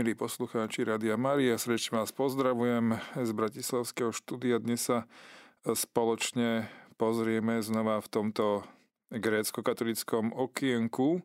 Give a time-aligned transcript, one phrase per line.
[0.00, 4.56] Milí poslucháči Rádia Maria, srdečne vás pozdravujem z Bratislavského štúdia.
[4.56, 5.04] Dnes sa
[5.60, 8.64] spoločne pozrieme znova v tomto
[9.12, 11.20] grécko-katolickom okienku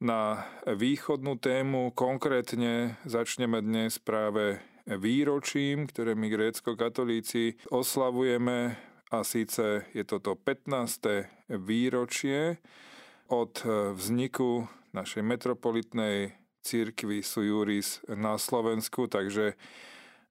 [0.00, 1.92] na východnú tému.
[1.92, 4.56] Konkrétne začneme dnes práve
[4.88, 8.72] výročím, ktoré my grécko-katolíci oslavujeme
[9.12, 11.28] a síce je toto 15.
[11.60, 12.56] výročie
[13.28, 13.52] od
[13.92, 14.64] vzniku
[14.96, 19.52] našej metropolitnej církvy Sujuris na Slovensku, takže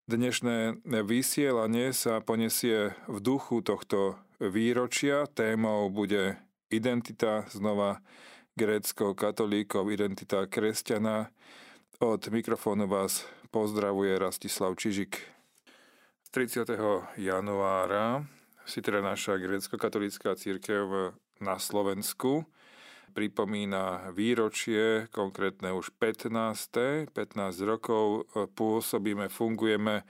[0.10, 5.30] dnešné vysielanie sa poniesie v duchu tohto výročia.
[5.30, 6.42] Témou bude
[6.74, 8.02] identita znova
[8.58, 11.30] grécko-katolíkov, identita kresťana.
[12.02, 15.22] Od mikrofónu vás pozdravuje Rastislav Čižik.
[16.34, 16.66] 30.
[17.22, 18.26] januára
[18.66, 22.50] si teda naša grécko-katolícká církev na Slovensku
[23.14, 27.14] pripomína výročie, konkrétne už 15.
[27.14, 27.14] 15
[27.64, 30.02] rokov e, pôsobíme, fungujeme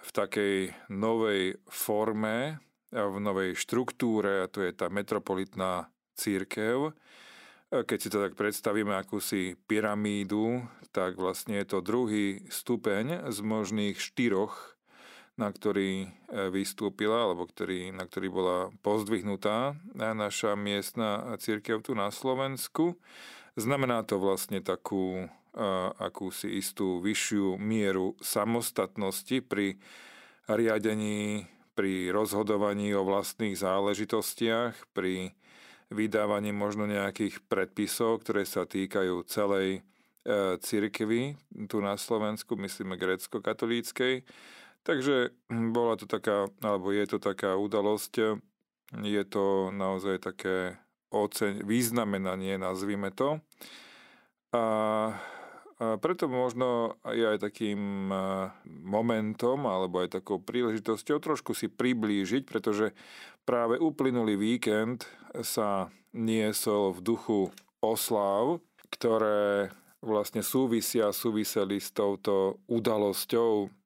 [0.00, 0.56] v takej
[0.90, 2.58] novej forme,
[2.90, 5.86] v novej štruktúre, a to je tá metropolitná
[6.18, 6.90] církev.
[6.90, 6.92] E,
[7.86, 13.96] keď si to tak predstavíme akúsi pyramídu, tak vlastne je to druhý stupeň z možných
[14.02, 14.74] štyroch
[15.40, 16.08] na ktorý e,
[16.52, 23.00] vystúpila, alebo ktorý, na ktorý bola pozdvihnutá naša miestna církev tu na Slovensku.
[23.56, 25.26] Znamená to vlastne takú e,
[25.96, 29.80] akúsi istú vyššiu mieru samostatnosti pri
[30.44, 35.32] riadení, pri rozhodovaní o vlastných záležitostiach, pri
[35.88, 44.22] vydávaní možno nejakých predpisov, ktoré sa týkajú celej e, cirkvy tu na Slovensku, myslíme grécko-katolíckej
[44.82, 48.40] Takže hm, bola to taká, alebo je to taká udalosť,
[49.04, 53.42] je to naozaj také oceň, významenanie, nazvime to.
[54.50, 54.62] A,
[55.80, 58.12] preto možno je aj takým
[58.68, 62.92] momentom, alebo aj takou príležitosťou trošku si priblížiť, pretože
[63.48, 65.08] práve uplynulý víkend
[65.40, 67.40] sa niesol v duchu
[67.80, 68.60] oslav,
[68.92, 69.72] ktoré
[70.04, 73.79] vlastne súvisia, súviseli s touto udalosťou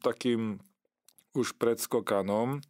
[0.00, 0.56] takým
[1.36, 2.64] už predskokanom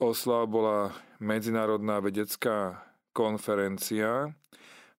[0.00, 2.80] oslav bola medzinárodná vedecká
[3.12, 4.32] konferencia,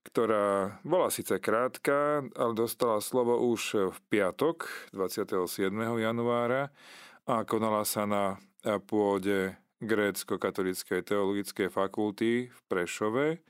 [0.06, 5.70] ktorá bola síce krátka, ale dostala slovo už v piatok 27.
[6.02, 6.74] januára
[7.26, 8.42] a konala sa na
[8.90, 13.42] pôde grécko-katolíckej teologickej fakulty v Prešove.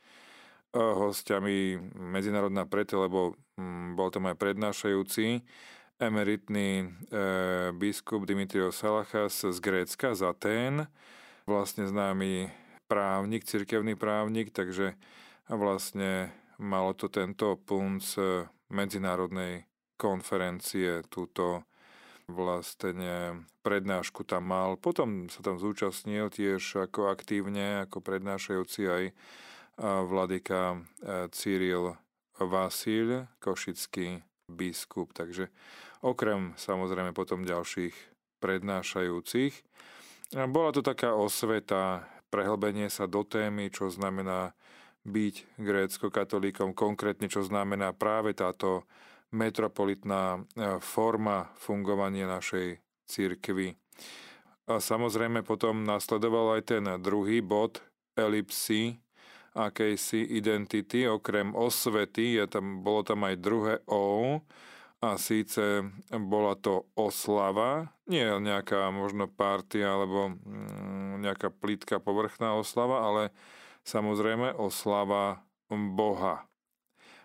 [0.71, 5.43] Hostiami medzinárodná preto, lebo mm, bol tam aj prednášajúci
[6.01, 6.85] emeritný e,
[7.78, 10.89] biskup Dimitrios Salachas z Grécka, z Atén,
[11.45, 12.50] vlastne známy
[12.89, 14.97] právnik, cirkevný právnik, takže
[15.45, 18.17] vlastne malo to tento punc
[18.73, 19.69] medzinárodnej
[20.01, 21.69] konferencie, túto
[22.25, 24.81] vlastne prednášku tam mal.
[24.81, 29.03] Potom sa tam zúčastnil tiež ako aktívne, ako prednášajúci aj
[30.09, 30.78] vladyka e,
[31.29, 31.94] Cyril
[32.41, 35.13] Vasil, košický biskup.
[35.13, 35.47] Takže
[36.01, 37.94] okrem samozrejme potom ďalších
[38.41, 39.53] prednášajúcich.
[40.34, 44.56] Bola to taká osveta, prehlbenie sa do témy, čo znamená
[45.03, 48.85] byť grécko-katolíkom, konkrétne čo znamená práve táto
[49.31, 50.40] metropolitná e,
[50.84, 53.73] forma fungovania našej církvy.
[54.69, 57.81] A samozrejme potom nasledoval aj ten druhý bod,
[58.13, 59.00] elipsy,
[59.56, 64.40] akejsi identity, okrem osvety, je tam, bolo tam aj druhé O,
[65.01, 65.81] a síce
[66.13, 73.23] bola to oslava, nie nejaká možno partia alebo mm, nejaká plitka povrchná oslava, ale
[73.81, 75.41] samozrejme oslava
[75.73, 76.45] Boha.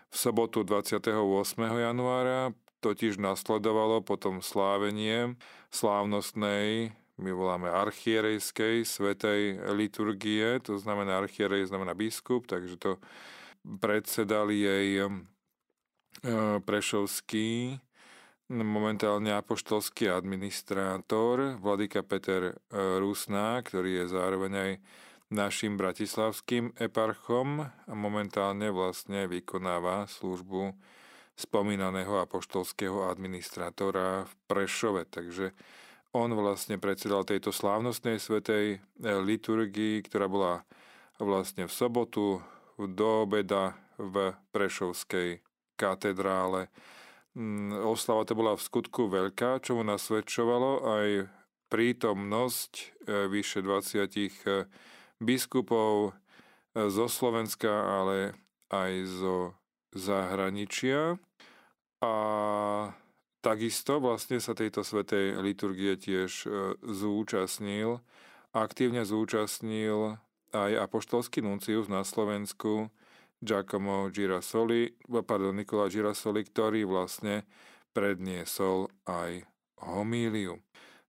[0.09, 1.13] V sobotu 28.
[1.61, 5.37] januára totiž nasledovalo potom slávenie
[5.69, 13.01] slávnostnej, my voláme archierejskej, svetej liturgie, to znamená archierej znamená biskup, takže to
[13.65, 14.89] predsedali jej
[16.65, 17.77] Prešovský,
[18.49, 22.53] momentálne apoštolský administrátor, vladyka Peter e,
[22.97, 24.71] Rusná, ktorý je zároveň aj
[25.27, 30.71] našim bratislavským eparchom a momentálne vlastne vykonáva službu
[31.37, 35.05] spomínaného apoštolského administrátora v Prešove.
[35.05, 35.51] Takže
[36.15, 40.65] on vlastne predsedal tejto slávnostnej svetej e, liturgii, ktorá bola
[41.21, 42.41] vlastne v sobotu
[42.79, 45.46] do obeda v Prešovskej
[45.77, 46.73] katedrále.
[47.37, 51.09] Mm, oslava to bola v skutku veľká, čo mu nasvedčovalo aj
[51.69, 52.83] prítomnosť e,
[53.29, 54.65] vyše 20 e,
[55.21, 56.11] biskupov e,
[56.89, 58.33] zo Slovenska, ale
[58.73, 59.37] aj zo
[59.93, 61.21] zahraničia.
[62.01, 62.13] A
[63.45, 66.45] takisto vlastne sa tejto svetej liturgie tiež
[66.85, 68.01] zúčastnil,
[68.53, 70.21] aktívne zúčastnil
[70.53, 72.93] aj apoštolský nuncius na Slovensku
[73.37, 77.45] Giacomo Girasoli, pardon, Nikola Girasoli, ktorý vlastne
[77.93, 79.45] predniesol aj
[79.81, 80.61] homíliu.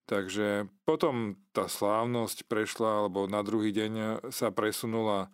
[0.08, 3.92] Takže potom tá slávnosť prešla, alebo na druhý deň
[4.32, 5.28] sa presunula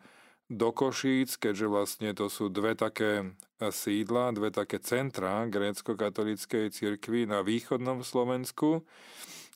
[0.50, 7.40] do Košíc, keďže vlastne to sú dve také sídla, dve také centra grécko-katolíckej cirkvi na
[7.46, 8.82] východnom Slovensku.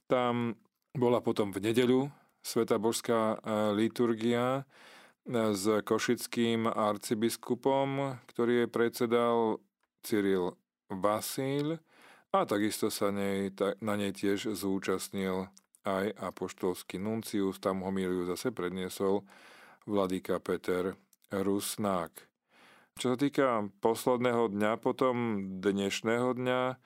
[0.07, 0.55] Tam
[0.97, 2.09] bola potom v nedeľu
[2.41, 3.37] Sveta Božská e,
[3.77, 4.65] liturgia
[5.29, 9.61] s košickým arcibiskupom, ktorý jej predsedal
[10.01, 10.57] Cyril
[10.89, 11.77] Vasíl
[12.33, 13.53] a takisto sa nej,
[13.85, 15.53] na nej tiež zúčastnil
[15.85, 19.29] aj apoštolský nuncius, tam homíliu zase predniesol
[19.85, 20.97] vladyka Peter
[21.29, 22.13] Rusnák.
[22.97, 25.17] Čo sa týka posledného dňa, potom
[25.61, 26.81] dnešného dňa,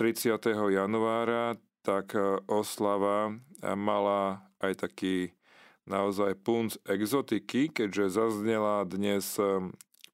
[0.00, 0.40] 30.
[0.72, 2.16] januára, tak
[2.48, 3.36] oslava
[3.76, 5.36] mala aj taký
[5.86, 9.38] naozaj punc exotiky, keďže zaznela dnes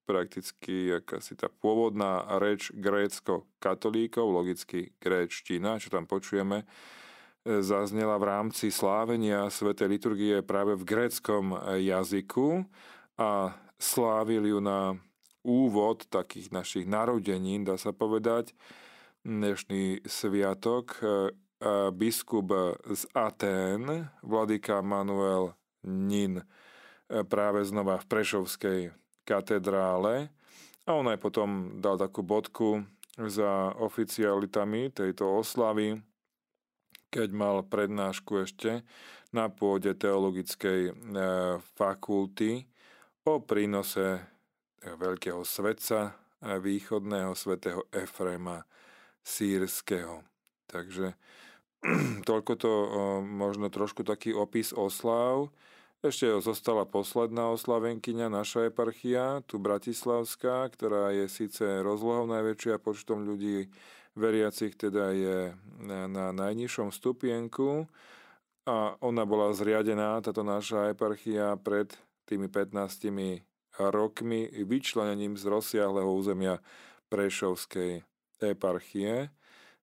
[0.09, 8.73] prakticky akási tá pôvodná reč grécko-katolíkov, logicky gréčtina, čo tam počujeme, e, zaznela v rámci
[8.73, 9.76] slávenia Sv.
[9.85, 12.64] liturgie práve v gréckom jazyku
[13.21, 14.97] a slávil ju na
[15.44, 18.56] úvod takých našich narodenín, dá sa povedať,
[19.29, 21.29] dnešný sviatok e,
[21.93, 22.49] biskup
[22.88, 26.44] z Atén, vladyka Manuel Nin, e,
[27.28, 28.80] práve znova v Prešovskej
[29.22, 30.32] katedrále
[30.88, 32.82] a on aj potom dal takú bodku
[33.19, 36.00] za oficialitami tejto oslavy,
[37.10, 38.86] keď mal prednášku ešte
[39.34, 40.92] na pôde teologickej e,
[41.76, 42.64] fakulty
[43.28, 44.25] o prínose
[44.80, 45.98] veľkého svetca
[46.40, 48.64] e, východného svätého Efrema
[49.20, 50.25] sírskeho.
[50.69, 51.12] Takže
[52.28, 52.72] toľko to
[53.22, 55.50] možno trošku taký opis oslav.
[55.98, 63.66] Ešte zostala posledná oslavenkyňa, naša eparchia, tu Bratislavská, ktorá je síce rozlohou najväčšia počtom ľudí
[64.14, 65.38] veriacich, teda je
[65.82, 67.90] na, na najnižšom stupienku
[68.69, 71.90] a ona bola zriadená, táto naša eparchia, pred
[72.30, 73.42] tými 15
[73.78, 76.60] rokmi vyčlenením z rozsiahleho územia
[77.08, 78.04] Prešovskej
[78.44, 79.32] eparchie.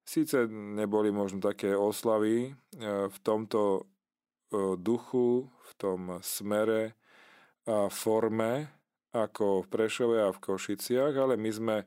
[0.05, 2.51] Síce neboli možno také oslavy e,
[3.09, 3.89] v tomto
[4.77, 6.95] duchu, v tom smere
[7.65, 8.69] a forme
[9.11, 11.77] ako v Prešove a v Košiciach, ale my sme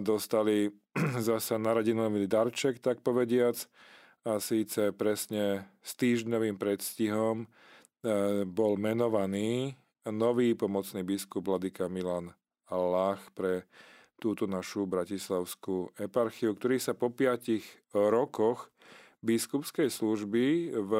[0.00, 0.70] dostali
[1.28, 3.56] zasa naradinový darček, tak povediac,
[4.28, 7.48] a síce presne s týždňovým predstihom
[8.44, 12.36] bol menovaný nový pomocný biskup Vladika Milan
[12.68, 13.64] Lach pre
[14.18, 17.62] túto našu bratislavskú eparchiu, ktorý sa po piatich
[17.94, 18.68] rokoch
[19.22, 20.92] biskupskej služby v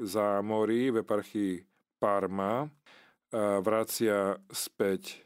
[0.00, 1.64] Zámorí, v eparchii
[1.96, 2.68] Parma,
[3.60, 5.24] vracia späť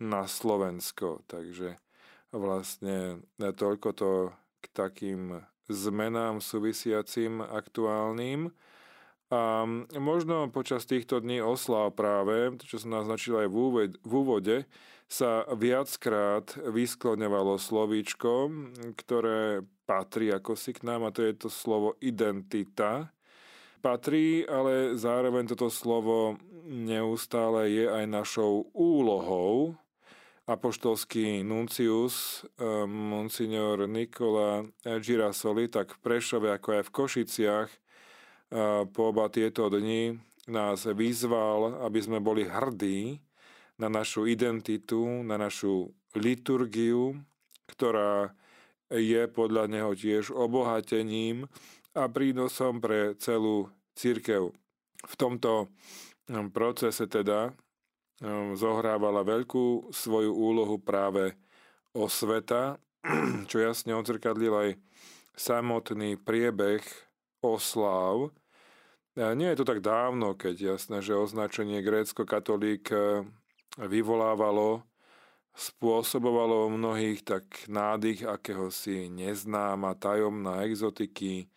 [0.00, 1.24] na Slovensko.
[1.28, 1.76] Takže
[2.32, 4.10] vlastne toľko to
[4.60, 8.52] k takým zmenám súvisiacim aktuálnym.
[9.30, 9.62] A
[9.94, 13.48] možno počas týchto dní oslav práve, čo som naznačil aj
[14.02, 14.56] v úvode,
[15.10, 18.46] sa viackrát vyskloňovalo slovíčko,
[18.94, 23.10] ktoré patrí ako si k nám a to je to slovo identita.
[23.82, 29.74] Patrí, ale zároveň toto slovo neustále je aj našou úlohou.
[30.46, 39.10] Apoštolský nuncius, eh, monsignor Nikola Girasoli, tak v Prešove ako aj v Košiciach eh, po
[39.10, 43.18] oba tieto dni nás vyzval, aby sme boli hrdí
[43.80, 47.16] na našu identitu, na našu liturgiu,
[47.72, 48.36] ktorá
[48.92, 51.46] je podľa neho tiež obohatením
[51.94, 54.52] a prínosom pre celú církev.
[55.00, 55.70] V tomto
[56.28, 57.54] hm, procese teda
[58.20, 61.38] hm, zohrávala veľkú svoju úlohu práve
[61.94, 62.76] osveta,
[63.50, 64.70] čo jasne odzrkadlil aj
[65.38, 66.84] samotný priebeh
[67.40, 68.34] osláv.
[69.16, 72.94] Nie je to tak dávno, keď jasné, že označenie grécko-katolík
[73.86, 74.84] vyvolávalo,
[75.56, 81.48] spôsobovalo u mnohých tak nádych akéhosi neznáma, tajomná exotiky,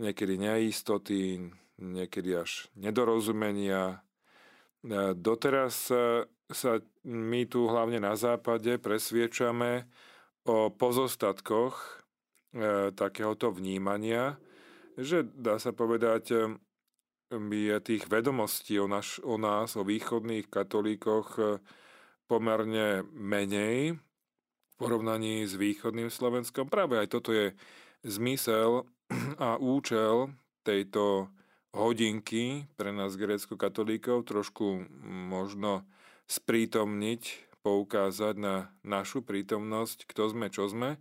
[0.00, 4.00] niekedy neistoty, niekedy až nedorozumenia.
[4.84, 5.92] E, doteraz
[6.50, 6.72] sa
[7.06, 9.86] my tu hlavne na západe presviečame
[10.44, 11.90] o pozostatkoch e,
[12.92, 14.40] takéhoto vnímania,
[14.98, 16.58] že dá sa povedať,
[17.80, 21.42] tých vedomostí o, naš, o nás, o východných katolíkoch e,
[22.26, 26.66] pomerne menej v porovnaní s východným Slovenskom.
[26.66, 27.54] Práve aj toto je
[28.02, 28.82] zmysel
[29.38, 30.34] a účel
[30.66, 31.30] tejto
[31.70, 35.86] hodinky pre nás grécko-katolíkov trošku možno
[36.26, 37.22] sprítomniť,
[37.62, 40.98] poukázať na našu prítomnosť, kto sme, čo sme.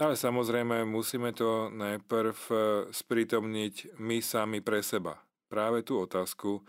[0.00, 5.20] Ale samozrejme musíme to najprv eh, sprítomniť my sami pre seba.
[5.52, 6.64] Práve tú otázku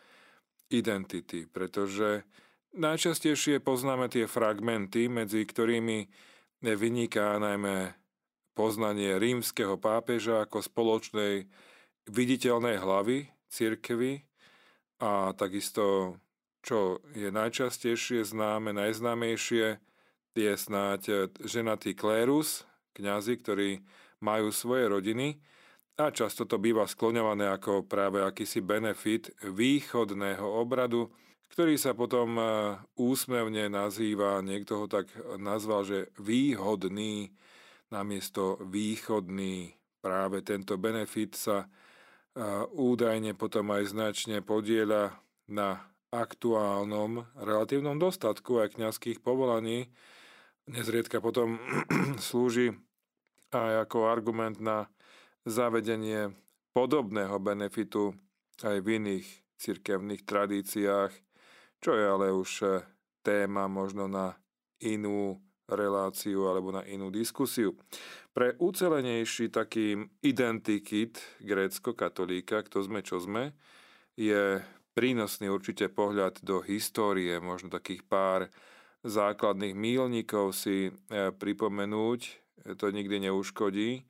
[0.68, 2.28] identity, pretože
[2.76, 6.12] najčastejšie poznáme tie fragmenty, medzi ktorými
[6.60, 7.96] vyniká najmä
[8.52, 11.48] poznanie rímskeho pápeža ako spoločnej
[12.12, 14.28] viditeľnej hlavy cirkvy
[15.00, 16.20] a takisto,
[16.60, 19.80] čo je najčastejšie známe, najznámejšie,
[20.34, 23.70] je snáď ženatý klérus, kňazi, ktorí
[24.20, 25.40] majú svoje rodiny
[25.98, 31.14] a často to býva skloňované ako práve akýsi benefit východného obradu,
[31.54, 32.44] ktorý sa potom e,
[32.98, 35.06] úsmevne nazýva, niekto ho tak
[35.38, 37.30] nazval, že výhodný
[37.94, 39.78] namiesto východný.
[40.02, 41.70] Práve tento benefit sa
[42.74, 45.14] údajne potom aj značne podieľa
[45.46, 49.94] na aktuálnom relatívnom dostatku aj kňazských povolaní.
[50.66, 51.62] Nezriedka potom
[52.26, 52.74] slúži
[53.54, 54.90] aj ako argument na
[55.44, 56.32] zavedenie
[56.74, 58.16] podobného benefitu
[58.64, 59.28] aj v iných
[59.60, 61.12] cirkevných tradíciách,
[61.80, 62.84] čo je ale už eh,
[63.24, 64.36] téma možno na
[64.84, 67.80] inú reláciu alebo na inú diskusiu.
[68.36, 73.56] Pre ucelenejší taký identikit grécko-katolíka, kto sme, čo sme,
[74.20, 74.60] je
[74.94, 78.52] prínosný určite pohľad do histórie, možno takých pár
[79.08, 80.92] základných mílnikov si e,
[81.32, 82.22] pripomenúť,
[82.78, 84.06] to nikdy neuškodí,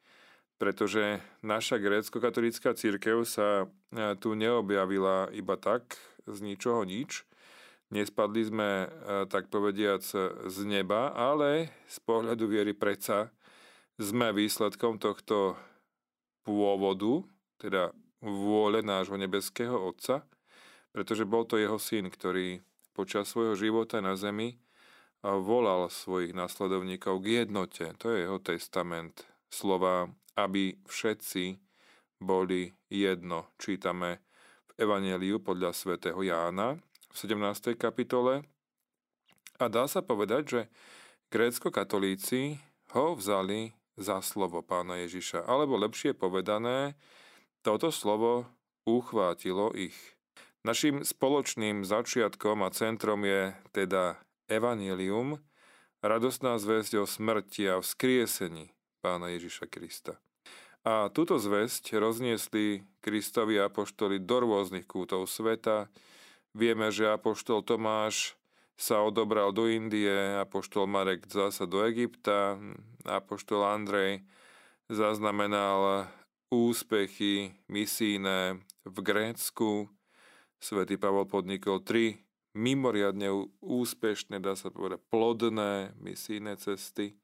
[0.63, 7.27] pretože naša grécko-katolická církev sa e, tu neobjavila iba tak, z ničoho nič.
[7.91, 10.00] Nespadli sme, e, tak povediac,
[10.48, 13.27] z neba, ale z pohľadu viery predsa
[14.00, 15.60] sme výsledkom tohto
[16.48, 17.27] pôvodu,
[17.60, 17.91] teda
[18.24, 20.24] vôle nášho nebeského Otca,
[20.96, 22.63] pretože bol to jeho syn, ktorý
[22.96, 24.63] počas svojho života na zemi
[25.24, 27.91] volal svojich nasledovníkov k jednote.
[28.00, 29.27] To je jeho testament.
[29.51, 31.58] Slova, aby všetci
[32.24, 33.52] boli jedno.
[33.60, 34.24] Čítame
[34.74, 36.80] v Evangeliu podľa svätého Jána
[37.12, 37.78] v 17.
[37.78, 38.48] kapitole.
[39.62, 40.62] A dá sa povedať, že
[41.30, 42.58] grécko-katolíci
[42.98, 45.46] ho vzali za slovo pána Ježiša.
[45.46, 46.98] Alebo lepšie povedané,
[47.62, 48.50] toto slovo
[48.90, 49.96] uchvátilo ich.
[50.63, 55.44] Našim spoločným začiatkom a centrom je teda Evangelium,
[56.00, 58.72] radostná zväzť o smrti a vzkriesení
[59.03, 60.15] pána Ježiša Krista.
[60.88, 65.91] A túto zväzť rozniesli Kristovi apoštoli do rôznych kútov sveta.
[66.55, 68.39] Vieme, že apoštol Tomáš
[68.79, 72.55] sa odobral do Indie, apoštol Marek zasa do Egypta,
[73.03, 74.24] apoštol Andrej
[74.88, 76.07] zaznamenal
[76.51, 79.88] úspechy misijné v Grécku,
[80.60, 87.17] svätý Pavol podnikol tri mimoriadne úspešné, dá sa povedať, plodné misijné cesty,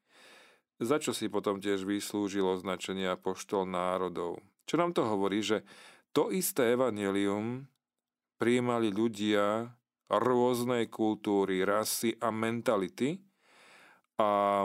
[0.80, 4.40] za čo si potom tiež vyslúžil označenie apoštol národov.
[4.64, 5.62] Čo nám to hovorí, že
[6.16, 7.68] to isté evanelium
[8.40, 9.76] prijímali ľudia
[10.10, 13.20] rôznej kultúry, rasy a mentality.
[14.18, 14.64] A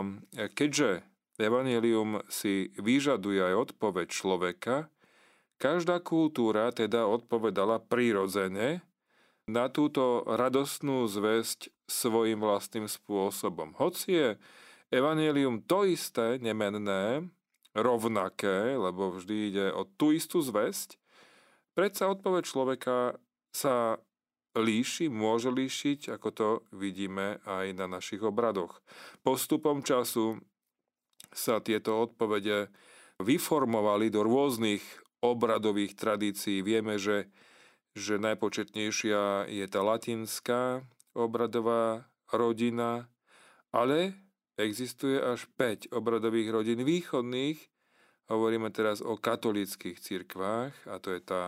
[0.56, 1.06] keďže
[1.36, 4.88] Evangelium si vyžaduje aj odpoveď človeka,
[5.60, 8.80] každá kultúra teda odpovedala prirodzene
[9.44, 13.76] na túto radostnú zväzť svojim vlastným spôsobom.
[13.76, 14.28] Hoci je
[14.94, 17.26] Evangelium to isté, nemenné,
[17.76, 20.96] rovnaké, lebo vždy ide o tú istú zväzť,
[21.76, 22.96] predsa odpoveď človeka
[23.52, 24.00] sa
[24.56, 28.80] líši, môže líšiť, ako to vidíme aj na našich obradoch.
[29.20, 30.40] Postupom času
[31.28, 32.72] sa tieto odpovede
[33.20, 34.80] vyformovali do rôznych
[35.20, 36.64] obradových tradícií.
[36.64, 37.28] Vieme, že,
[37.92, 43.08] že najpočetnejšia je tá latinská obradová rodina,
[43.72, 44.25] ale
[44.56, 47.60] existuje až 5 obradových rodín východných.
[48.26, 51.42] Hovoríme teraz o katolických cirkvách a to je tá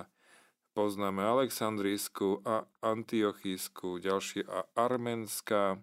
[0.79, 5.83] poznáme Aleksandrijskú a Antiochísku, ďalšie a arménska,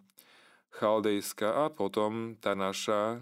[0.72, 3.20] chaldejská a potom tá naša,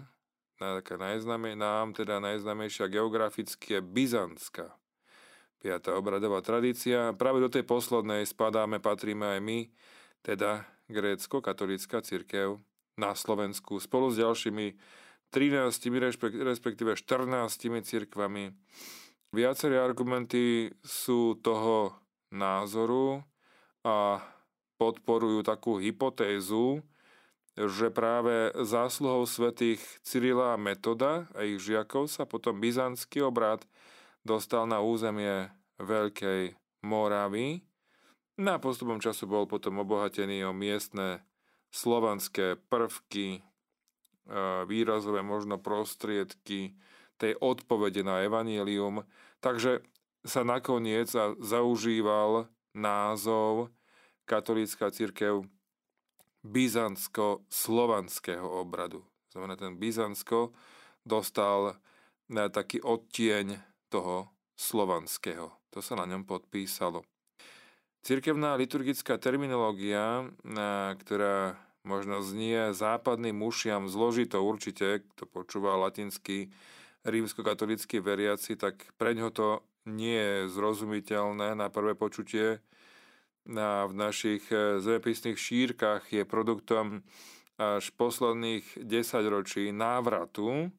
[0.54, 4.70] taká najznamej, nám teda najznamejšia geograficky je byzantská.
[5.58, 7.10] Piatá obradová tradícia.
[7.16, 9.58] Práve do tej poslednej spadáme, patríme aj my,
[10.22, 12.60] teda grécko-katolická cirkev
[12.94, 14.66] na Slovensku spolu s ďalšími
[15.34, 15.90] 13,
[16.46, 17.26] respektíve 14
[17.82, 18.54] cirkvami
[19.34, 21.98] Viaceré argumenty sú toho
[22.30, 23.26] názoru
[23.82, 24.22] a
[24.78, 26.86] podporujú takú hypotézu,
[27.58, 33.66] že práve zásluhou svätých Cyrila a Metoda a ich žiakov sa potom byzantský obrad
[34.22, 35.50] dostal na územie
[35.82, 36.54] Veľkej
[36.86, 37.66] Moravy.
[38.38, 41.26] Na postupom času bol potom obohatený o miestne
[41.74, 43.40] slovanské prvky, e,
[44.70, 46.78] výrazové možno prostriedky
[47.18, 49.02] tej odpovede na evanílium.
[49.42, 49.82] Takže
[50.22, 51.10] sa nakoniec
[51.42, 53.68] zaužíval názov
[54.24, 55.44] katolícka církev
[56.44, 59.04] byzantsko-slovanského obradu.
[59.32, 60.52] Znamená, ten Byzantsko
[61.02, 61.76] dostal
[62.28, 63.58] na taký odtieň
[63.90, 65.52] toho slovanského.
[65.74, 67.02] To sa na ňom podpísalo.
[68.04, 70.28] Cirkevná liturgická terminológia,
[71.00, 71.56] ktorá
[71.88, 76.52] možno znie západným mušiam zložito určite, kto počúva latinský
[77.08, 79.48] rímsko-katolícky veriaci, tak pre ňo to
[79.88, 82.60] nie je zrozumiteľné na prvé počutie,
[83.48, 87.04] na, v našich e, zemepisných šírkach je produktom
[87.56, 90.72] až posledných 10 ročí návratu,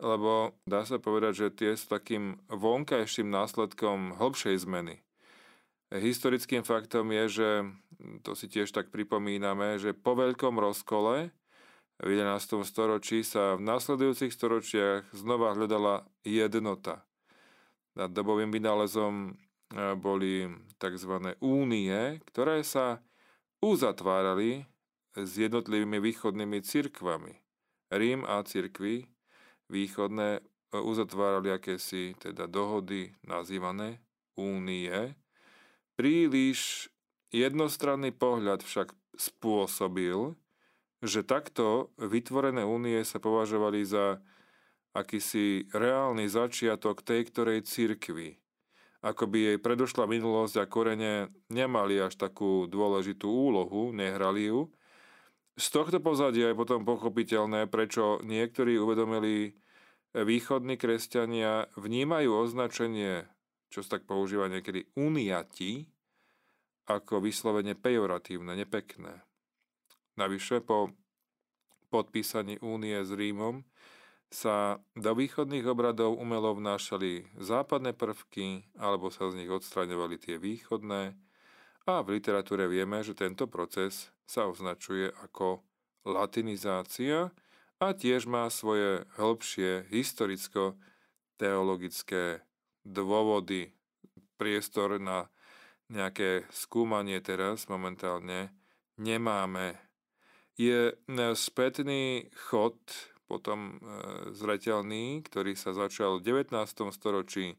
[0.00, 5.00] lebo dá sa povedať, že tie sú takým vonkajším následkom hĺbšej zmeny.
[5.90, 7.50] Historickým faktom je, že,
[8.22, 11.34] to si tiež tak pripomíname, že po veľkom rozkole
[11.98, 12.62] v 11.
[12.62, 17.02] storočí sa v nasledujúcich storočiach znova hľadala jednota.
[17.98, 19.34] Nad dobovým vynálezom
[19.98, 20.46] boli
[20.78, 21.14] tzv.
[21.42, 23.02] únie, ktoré sa
[23.62, 24.66] uzatvárali
[25.14, 27.34] s jednotlivými východnými cirkvami.
[27.90, 29.10] Rím a cirkvy
[29.66, 30.40] východné e,
[30.78, 33.98] uzatvárali akési teda dohody nazývané
[34.38, 35.14] únie.
[36.00, 36.88] Príliš
[37.28, 40.32] jednostranný pohľad však spôsobil,
[41.04, 44.24] že takto vytvorené únie sa považovali za
[44.96, 48.40] akýsi reálny začiatok tej ktorej cirkvi
[49.00, 54.68] ako by jej predošla minulosť a korene nemali až takú dôležitú úlohu, nehrali ju.
[55.56, 59.56] Z tohto pozadia je potom pochopiteľné, prečo niektorí uvedomili
[60.12, 63.24] východní kresťania vnímajú označenie,
[63.70, 65.86] čo sa tak používa niekedy, uniati,
[66.90, 69.22] ako vyslovene pejoratívne, nepekné.
[70.18, 70.90] Navyše po
[71.88, 73.62] podpísaní únie s Rímom
[74.30, 81.14] sa do východných obradov umelo vnášali západné prvky alebo sa z nich odstraňovali tie východné
[81.90, 85.66] a v literatúre vieme, že tento proces sa označuje ako
[86.06, 87.34] latinizácia
[87.82, 92.46] a tiež má svoje hĺbšie historicko-teologické
[92.84, 93.72] dôvody.
[94.40, 95.28] Priestor na
[95.90, 98.54] nejaké skúmanie teraz momentálne
[98.96, 99.76] nemáme.
[100.54, 100.94] Je
[101.34, 102.76] spätný chod
[103.30, 106.50] potom e, zreteľný, ktorý sa začal v 19.
[106.90, 107.56] storočí e,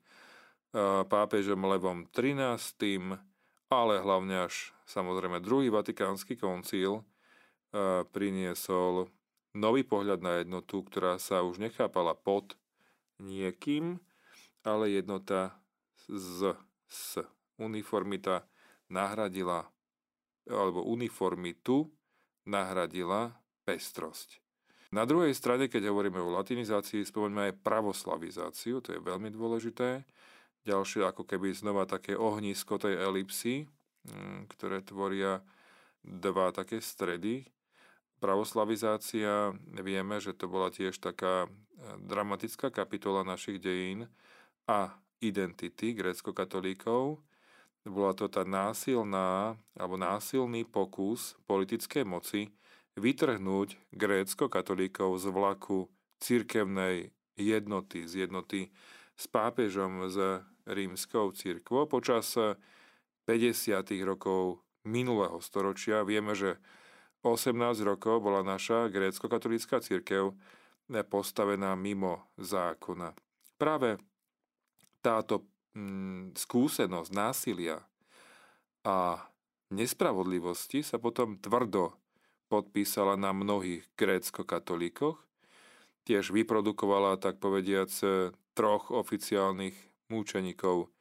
[1.08, 3.16] pápežom Levom XIII,
[3.72, 7.04] ale hlavne až samozrejme druhý vatikánsky koncíl e,
[8.04, 9.08] priniesol
[9.56, 12.60] nový pohľad na jednotu, ktorá sa už nechápala pod
[13.24, 14.04] niekým,
[14.62, 15.56] ale jednota
[16.10, 16.54] z,
[16.88, 17.18] s
[17.58, 18.46] uniformita
[18.92, 19.70] nahradila
[20.50, 21.88] alebo uniformitu
[22.44, 24.42] nahradila pestrosť.
[24.92, 30.04] Na druhej strane, keď hovoríme o latinizácii, spomeňme aj pravoslavizáciu, to je veľmi dôležité.
[30.68, 33.72] Ďalšie ako keby znova také ohnisko tej elipsy,
[34.04, 35.40] mm, ktoré tvoria
[36.04, 37.48] dva také stredy.
[38.20, 41.50] Pravoslavizácia, vieme, že to bola tiež taká e,
[42.04, 44.12] dramatická kapitola našich dejín
[44.68, 47.22] a identity grécko-katolíkov.
[47.82, 52.54] Bola to tá násilná alebo násilný pokus politickej moci
[52.94, 55.90] vytrhnúť grécko-katolíkov z vlaku
[56.22, 58.70] cirkevnej jednoty, z jednoty
[59.18, 61.90] s pápežom, z rímskou církvou.
[61.90, 62.38] Počas
[63.26, 63.82] 50.
[64.06, 66.62] rokov minulého storočia vieme, že
[67.26, 67.54] 18
[67.86, 70.34] rokov bola naša grécko-katolícka církev
[71.10, 73.14] postavená mimo zákona.
[73.58, 74.02] Práve
[75.02, 77.82] táto mm, skúsenosť násilia
[78.86, 79.22] a
[79.74, 81.94] nespravodlivosti sa potom tvrdo
[82.52, 85.18] podpísala na mnohých grécko-katolíkoch.
[86.04, 87.94] Tiež vyprodukovala, tak povediac,
[88.52, 89.78] troch oficiálnych
[90.12, 90.92] múčeníkov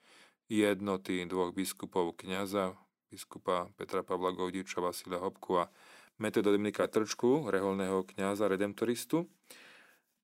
[0.46, 2.78] jednoty dvoch biskupov kniaza,
[3.10, 5.66] biskupa Petra Pavla Gojdiča, Vasila Hopku a
[6.22, 9.26] Metoda Dominika Trčku, reholného kniaza redemptoristu.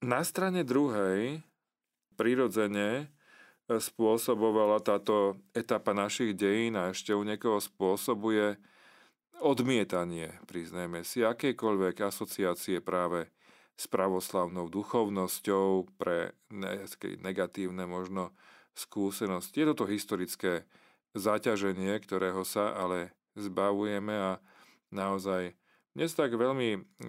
[0.05, 1.41] Na strane druhej
[2.15, 3.11] prirodzene
[3.67, 8.55] spôsobovala táto etapa našich dejín a ešte u niekoho spôsobuje
[9.43, 13.29] odmietanie, priznajme si, akejkoľvek asociácie práve
[13.77, 16.33] s pravoslavnou duchovnosťou pre
[17.21, 18.33] negatívne možno
[18.73, 19.61] skúsenosti.
[19.61, 20.65] Je toto historické
[21.13, 24.33] zaťaženie, ktorého sa ale zbavujeme a
[24.89, 25.53] naozaj
[25.97, 27.01] Dnes tak veľmi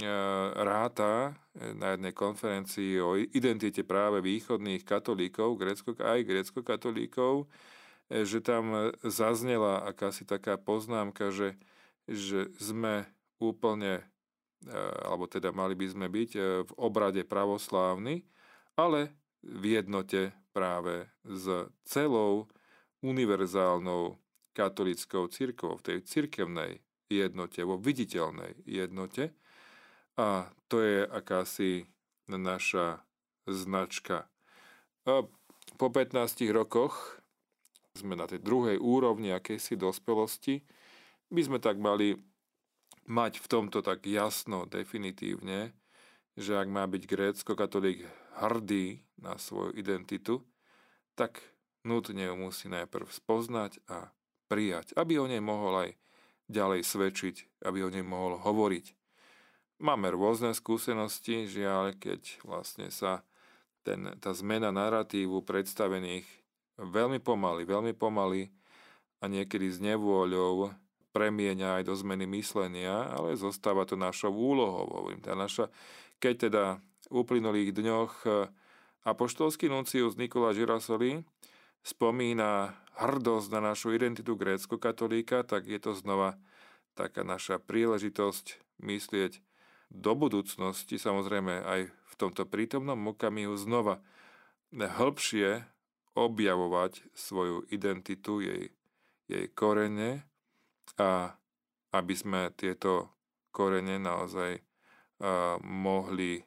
[0.64, 1.36] ráta
[1.76, 7.52] na jednej konferencii o identite práve východných katolíkov, grécko, aj grécko-katolíkov,
[8.08, 11.60] že tam zaznela akási taká poznámka, že,
[12.08, 13.04] že sme
[13.44, 14.08] úplne,
[15.04, 16.32] alebo teda mali by sme byť
[16.64, 18.24] v obrade pravoslávny,
[18.80, 19.12] ale
[19.44, 22.48] v jednote práve s celou
[23.04, 24.16] univerzálnou
[24.56, 29.36] katolickou církvou, v tej cirkevnej jednote, vo viditeľnej jednote.
[30.18, 31.88] A to je akási
[32.28, 33.04] naša
[33.48, 34.28] značka.
[35.78, 37.22] Po 15 rokoch
[37.96, 40.62] sme na tej druhej úrovni akejsi dospelosti,
[41.28, 42.18] by sme tak mali
[43.08, 45.72] mať v tomto tak jasno, definitívne,
[46.38, 48.06] že ak má byť grécko-katolík
[48.38, 50.46] hrdý na svoju identitu,
[51.18, 51.42] tak
[51.82, 54.14] nutne ju musí najprv spoznať a
[54.46, 55.90] prijať, aby o nej mohol aj
[56.48, 58.96] ďalej svedčiť, aby o nej mohol hovoriť.
[59.78, 63.22] Máme rôzne skúsenosti, žiaľ, keď vlastne sa
[63.86, 66.26] ten, tá zmena narratívu predstavených
[66.82, 68.50] veľmi pomaly, veľmi pomaly
[69.22, 70.74] a niekedy s nevôľou
[71.14, 74.86] premieňa aj do zmeny myslenia, ale zostáva to našou úlohou.
[74.90, 75.70] Hovorím, tá naša,
[76.22, 76.64] keď teda
[77.10, 78.14] v uplynulých dňoch
[79.08, 81.24] apoštolský nuncius Nikola Girasoli
[81.82, 86.42] spomína hrdosť na našu identitu grécko-katolíka, tak je to znova
[86.98, 89.40] taká naša príležitosť myslieť
[89.94, 94.02] do budúcnosti, samozrejme aj v tomto prítomnom okamihu znova
[94.74, 95.64] hĺbšie
[96.18, 98.74] objavovať svoju identitu, jej,
[99.30, 100.26] jej korene
[100.98, 101.38] a
[101.94, 103.14] aby sme tieto
[103.54, 106.42] korene naozaj uh, mohli,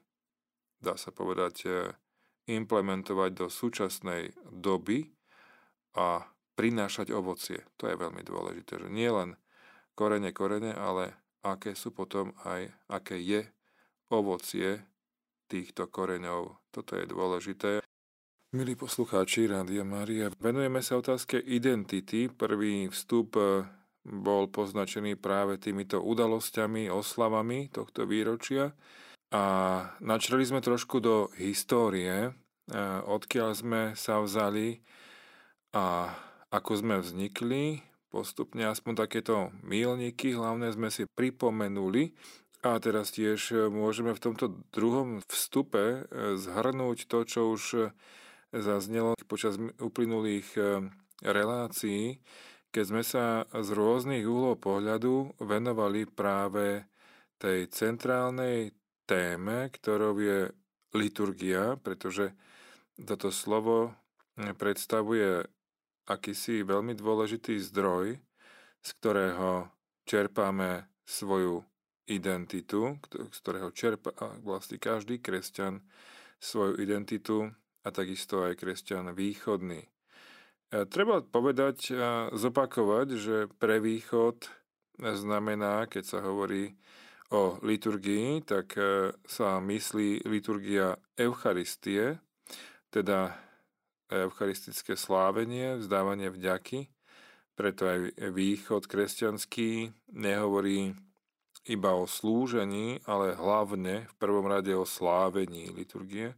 [0.83, 1.95] dá sa povedať, uh,
[2.51, 5.07] implementovať do súčasnej doby
[5.95, 6.27] a
[6.61, 7.65] prinášať ovocie.
[7.81, 9.33] To je veľmi dôležité, že nie len
[9.97, 13.49] korene, korene, ale aké sú potom aj, aké je
[14.13, 14.85] ovocie
[15.49, 16.61] týchto koreňov.
[16.69, 17.81] Toto je dôležité.
[18.53, 22.29] Milí poslucháči Rádia Mária, venujeme sa otázke identity.
[22.29, 23.65] Prvý vstup eh,
[24.05, 28.77] bol poznačený práve týmito udalosťami, oslavami tohto výročia
[29.33, 29.43] a
[30.05, 32.35] načreli sme trošku do histórie, eh,
[33.09, 34.83] odkiaľ sme sa vzali
[35.73, 36.11] a
[36.51, 42.15] ako sme vznikli, postupne aspoň takéto mílniky hlavne sme si pripomenuli
[42.67, 45.99] a teraz tiež môžeme v tomto druhom vstupe e,
[46.37, 47.95] zhrnúť to, čo už
[48.51, 50.61] zaznelo počas uplynulých e,
[51.23, 52.19] relácií,
[52.75, 56.85] keď sme sa z rôznych uhlov pohľadu venovali práve
[57.39, 58.75] tej centrálnej
[59.07, 60.41] téme, ktorou je
[60.93, 62.35] liturgia, pretože
[62.95, 63.95] toto slovo
[64.37, 65.49] predstavuje
[66.11, 68.19] akýsi veľmi dôležitý zdroj,
[68.83, 69.71] z ktorého
[70.03, 71.63] čerpáme svoju
[72.11, 74.11] identitu, z ktorého čerpá
[74.43, 75.87] vlastne každý kresťan
[76.43, 77.55] svoju identitu
[77.87, 79.87] a takisto aj kresťan východný.
[80.71, 84.47] Treba povedať a zopakovať, že pre východ
[84.99, 86.79] znamená, keď sa hovorí
[87.31, 92.19] o liturgii, tak e, sa myslí liturgia Eucharistie,
[92.91, 93.39] teda
[94.11, 96.91] eucharistické slávenie, vzdávanie vďaky.
[97.55, 97.99] Preto aj
[98.33, 100.97] východ kresťanský nehovorí
[101.69, 106.35] iba o slúžení, ale hlavne v prvom rade o slávení liturgie.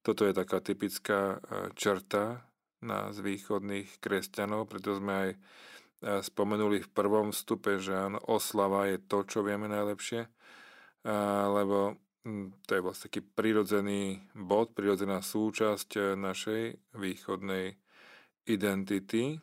[0.00, 2.44] Toto je taká typická e, črta
[2.80, 5.38] nás východných kresťanov, preto sme aj e,
[6.24, 10.28] spomenuli v prvom stupe, že áno, oslava je to, čo vieme najlepšie,
[11.48, 11.96] lebo
[12.68, 16.62] to je vlastne taký prirodzený bod, prirodzená súčasť eh, našej
[16.96, 17.80] východnej
[18.44, 19.40] identity.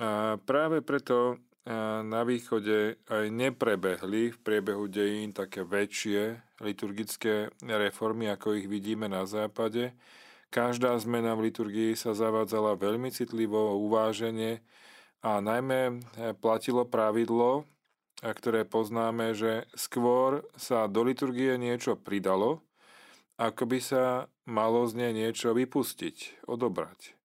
[0.00, 8.32] A práve preto eh, na východe aj neprebehli v priebehu dejín také väčšie liturgické reformy,
[8.32, 9.92] ako ich vidíme na západe.
[10.50, 14.64] Každá zmena v liturgii sa zavádzala veľmi citlivo, uváženie
[15.20, 15.80] a najmä
[16.16, 17.68] eh, platilo pravidlo,
[18.20, 22.60] a ktoré poznáme, že skôr sa do liturgie niečo pridalo,
[23.40, 27.16] ako by sa malo z nej niečo vypustiť, odobrať.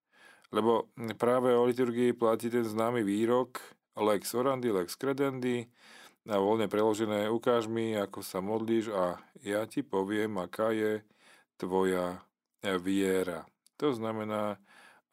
[0.56, 0.88] Lebo
[1.20, 3.60] práve o liturgii platí ten známy výrok
[4.00, 5.68] lex orandi, lex credendi,
[6.26, 11.06] a voľne preložené ukáž mi, ako sa modlíš a ja ti poviem, aká je
[11.62, 12.18] tvoja
[12.82, 13.46] viera.
[13.78, 14.58] To znamená,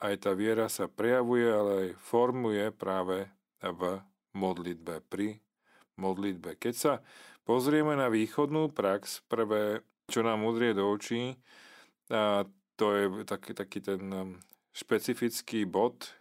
[0.01, 3.29] aj tá viera sa prejavuje, ale aj formuje práve
[3.61, 4.01] v
[4.33, 5.37] modlitbe, pri
[5.99, 6.57] modlitbe.
[6.57, 6.93] Keď sa
[7.43, 11.37] pozrieme na východnú prax, prvé, čo nám udrie do očí,
[12.13, 12.45] a
[12.77, 14.41] to je taký, taký ten um,
[14.73, 16.13] špecifický bod,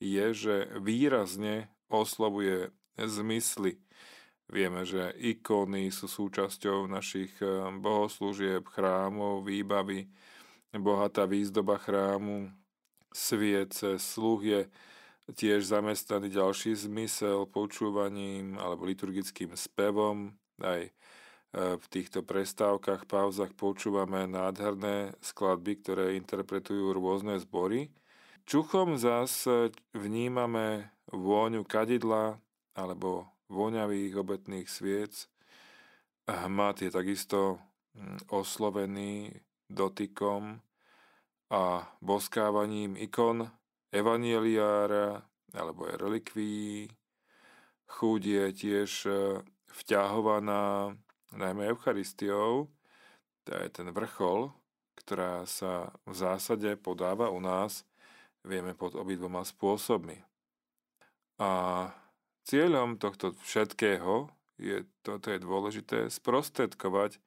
[0.00, 3.78] je, že výrazne oslovuje zmysly.
[4.50, 10.10] Vieme, že ikony sú súčasťou našich eh, bohoslúžieb, chrámov, výbavy,
[10.74, 12.50] bohatá výzdoba chrámu,
[13.14, 14.60] sviece, sluh je
[15.34, 20.34] tiež zamestnaný ďalší zmysel počúvaním alebo liturgickým spevom.
[20.60, 20.92] Aj eh,
[21.54, 27.90] v týchto prestávkach, pauzach počúvame nádherné skladby, ktoré interpretujú rôzne zbory.
[28.48, 29.46] Čuchom zas
[29.94, 32.42] vnímame vôňu kadidla
[32.74, 35.26] alebo voňavých obetných sviec.
[36.26, 37.58] Hmat je takisto
[38.30, 39.34] oslovený
[39.66, 40.62] dotykom
[41.50, 41.62] a
[41.98, 43.50] boskávaním ikon
[43.92, 45.22] evanieliára
[45.54, 46.62] alebo je relikví.
[47.90, 49.12] Chúď je tiež e,
[49.82, 50.94] vťahovaná
[51.34, 52.70] najmä Eucharistiou,
[53.42, 54.54] to je ten vrchol,
[54.94, 57.82] ktorá sa v zásade podáva u nás,
[58.46, 60.22] vieme pod obidvoma spôsobmi.
[61.42, 61.50] A
[62.50, 64.26] Cieľom tohto všetkého
[64.58, 67.22] je, toto je dôležité, sprostredkovať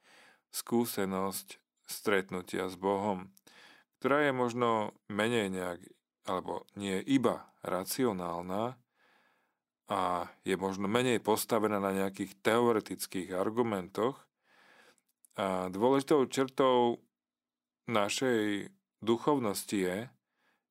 [0.51, 3.31] skúsenosť stretnutia s Bohom,
[4.03, 5.79] ktorá je možno menej nejak,
[6.23, 8.79] alebo nie iba racionálna
[9.91, 14.15] a je možno menej postavená na nejakých teoretických argumentoch.
[15.35, 17.03] A dôležitou črtou
[17.89, 18.71] našej
[19.03, 19.97] duchovnosti je,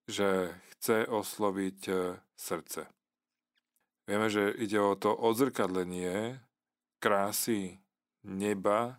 [0.08, 0.28] že
[0.74, 1.94] chce osloviť e,
[2.34, 2.88] srdce.
[4.08, 6.42] Vieme, že ide o to odzrkadlenie
[6.98, 7.78] krásy
[8.26, 8.98] neba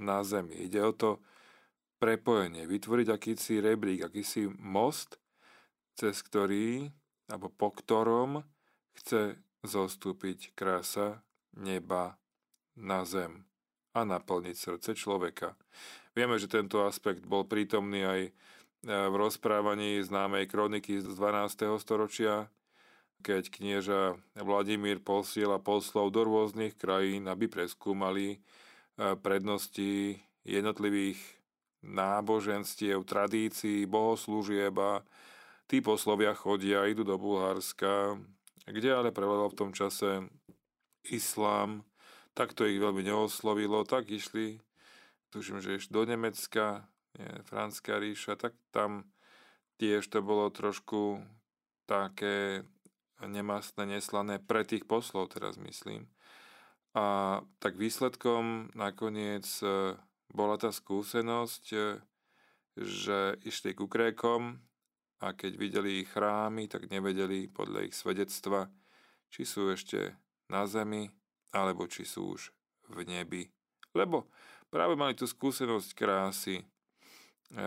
[0.00, 0.66] na zemi.
[0.66, 1.10] Ide o to
[2.00, 5.20] prepojenie, vytvoriť akýsi rebrík, akýsi most,
[6.00, 6.88] cez ktorý,
[7.28, 8.40] alebo po ktorom
[8.96, 11.20] chce zostúpiť krása
[11.52, 12.16] neba
[12.72, 13.44] na zem
[13.92, 15.60] a naplniť srdce človeka.
[16.16, 18.30] Vieme, že tento aspekt bol prítomný aj e,
[18.88, 21.76] v rozprávaní známej kroniky z 12.
[21.76, 22.48] storočia,
[23.20, 28.38] keď knieža Vladimír posiela poslov do rôznych krajín, aby preskúmali e,
[29.20, 30.16] prednosti
[30.48, 31.20] jednotlivých
[31.84, 35.04] náboženstiev, tradícií, bohoslúžieb
[35.70, 38.18] tí poslovia chodia, idú do Bulharska,
[38.66, 40.26] kde ale prevládal v tom čase
[41.06, 41.86] islám,
[42.34, 44.58] tak to ich veľmi neoslovilo, tak išli,
[45.30, 49.06] tuším, že ešte do Nemecka, nie, Franská ríša, tak tam
[49.78, 51.22] tiež to bolo trošku
[51.86, 52.66] také
[53.22, 56.10] nemastné, neslané pre tých poslov teraz myslím.
[56.98, 59.94] A tak výsledkom nakoniec e,
[60.34, 61.78] bola tá skúsenosť, e,
[62.78, 64.58] že išli ku Grékom
[65.20, 68.72] a keď videli ich chrámy, tak nevedeli podľa ich svedectva,
[69.28, 70.16] či sú ešte
[70.48, 71.12] na zemi,
[71.52, 72.50] alebo či sú už
[72.90, 73.42] v nebi.
[73.92, 74.32] Lebo
[74.72, 76.64] práve mali tú skúsenosť krásy e,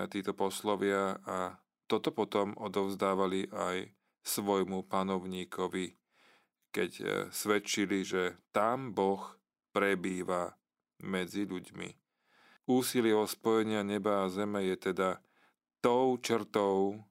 [0.10, 3.92] títo poslovia a toto potom odovzdávali aj
[4.24, 5.94] svojmu panovníkovi,
[6.74, 9.22] keď e, svedčili, že tam Boh
[9.70, 10.58] prebýva
[11.04, 11.90] medzi ľuďmi.
[12.72, 15.20] Úsilie o spojenia neba a zeme je teda
[15.84, 17.04] tou črtou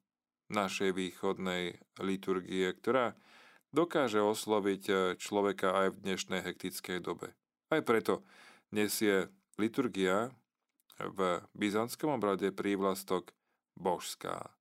[0.53, 3.17] našej východnej liturgie, ktorá
[3.73, 7.33] dokáže osloviť e, človeka aj v dnešnej hektickej dobe.
[7.73, 8.21] Aj preto
[8.69, 10.31] nesie liturgia
[11.01, 13.33] v byzantskom obrade prívlastok
[13.75, 14.53] božská.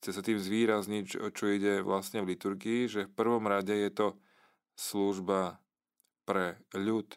[0.00, 4.08] Chce sa tým zvýrazniť, čo ide vlastne v liturgii, že v prvom rade je to
[4.76, 5.60] služba
[6.28, 7.08] pre ľud,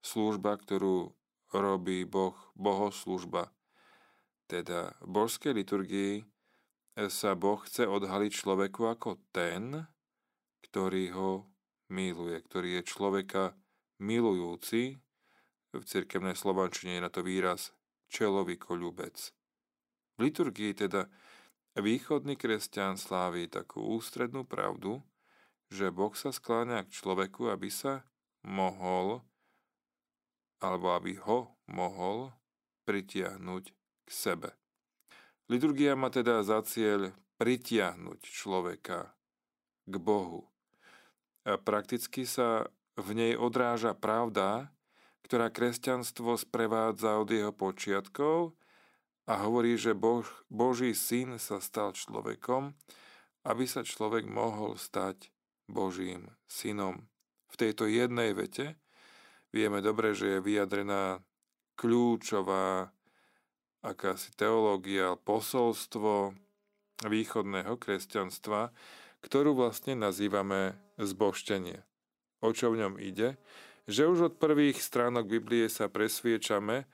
[0.00, 1.12] služba, ktorú
[1.52, 3.52] robí Boh, bohoslužba.
[4.46, 6.12] Teda v božskej liturgii
[6.96, 9.84] sa Boh chce odhaliť človeku ako ten,
[10.64, 11.30] ktorý ho
[11.92, 13.52] miluje, ktorý je človeka
[14.00, 14.96] milujúci.
[15.76, 17.76] V cirkevnej slovančine je na to výraz
[18.08, 19.12] čelovikolúbec.
[20.16, 21.04] V liturgii teda
[21.76, 25.04] Východný kresťan sláví takú ústrednú pravdu,
[25.68, 28.00] že Boh sa skláňa k človeku, aby sa
[28.40, 29.20] mohol,
[30.64, 32.32] alebo aby ho mohol
[32.88, 34.56] pritiahnuť k sebe.
[35.46, 39.14] Liturgia má teda za cieľ pritiahnuť človeka
[39.86, 40.50] k Bohu.
[41.46, 42.66] A prakticky sa
[42.98, 44.74] v nej odráža pravda,
[45.22, 48.58] ktorá kresťanstvo sprevádza od jeho počiatkov
[49.30, 52.74] a hovorí, že boh, Boží syn sa stal človekom,
[53.46, 55.30] aby sa človek mohol stať
[55.70, 57.06] Božím synom.
[57.50, 58.78] V tejto jednej vete
[59.54, 61.22] vieme dobre, že je vyjadrená
[61.78, 62.90] kľúčová
[63.86, 66.34] akási teológia, posolstvo
[67.06, 68.74] východného kresťanstva,
[69.22, 71.86] ktorú vlastne nazývame zboštenie.
[72.42, 73.38] O čo v ňom ide?
[73.86, 76.90] Že už od prvých stránok Biblie sa presviečame,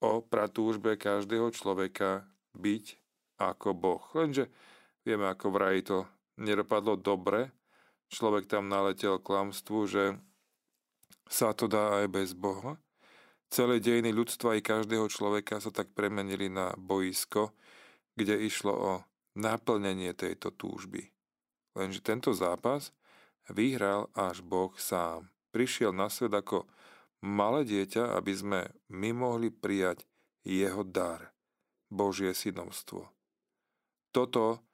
[0.00, 2.84] o pratúžbe každého človeka byť
[3.40, 4.04] ako Boh.
[4.12, 4.52] Lenže
[5.02, 6.04] vieme, ako vraj to
[6.36, 7.52] nedopadlo dobre.
[8.12, 10.04] Človek tam naletel klamstvu, že
[11.26, 12.78] sa to dá aj bez Boha.
[13.46, 17.54] Celé dejiny ľudstva i každého človeka sa tak premenili na boisko,
[18.18, 18.92] kde išlo o
[19.38, 21.12] naplnenie tejto túžby.
[21.76, 22.90] Lenže tento zápas
[23.52, 25.30] vyhral až Boh sám.
[25.52, 26.66] Prišiel na svet ako
[27.22, 30.04] malé dieťa, aby sme my mohli prijať
[30.42, 31.30] jeho dar,
[31.92, 33.12] Božie synovstvo.
[34.10, 34.64] Toto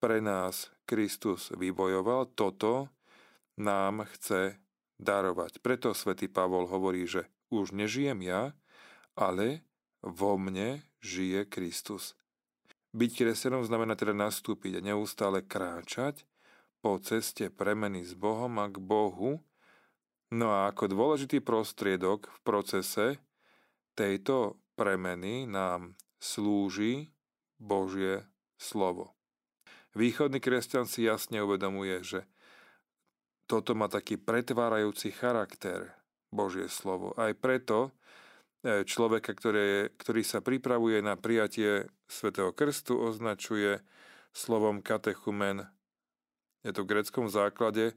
[0.00, 2.88] pre nás Kristus vybojoval, toto
[3.60, 4.56] nám chce
[4.96, 5.60] darovať.
[5.60, 8.54] Preto svätý Pavol hovorí, že už nežijem ja,
[9.18, 9.66] ale
[10.00, 12.16] vo mne žije Kristus.
[12.90, 16.26] Byť kresťanom znamená teda nastúpiť a neustále kráčať
[16.80, 19.44] po ceste premeny s Bohom a k Bohu.
[20.30, 23.06] No a ako dôležitý prostriedok v procese
[23.94, 27.12] tejto premeny nám slúži
[27.60, 28.24] Božie
[28.56, 29.14] slovo.
[29.92, 32.20] Východný kresťan si jasne uvedomuje, že
[33.50, 35.99] toto má taký pretvárajúci charakter
[36.30, 37.14] Božie slovo.
[37.18, 37.90] Aj preto
[38.62, 43.82] e, človeka, ktoré, ktorý sa pripravuje na prijatie svätého Krstu, označuje
[44.34, 45.66] slovom katechumen.
[46.62, 47.94] Je to v greckom základe